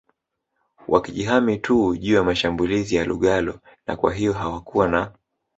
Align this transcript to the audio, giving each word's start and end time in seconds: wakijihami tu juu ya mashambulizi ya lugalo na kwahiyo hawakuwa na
wakijihami 0.87 1.57
tu 1.57 1.97
juu 1.97 2.15
ya 2.15 2.23
mashambulizi 2.23 2.95
ya 2.95 3.05
lugalo 3.05 3.59
na 3.87 3.95
kwahiyo 3.95 4.33
hawakuwa 4.33 4.87
na 4.87 5.13